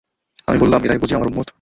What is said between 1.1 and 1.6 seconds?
আমার উম্মত।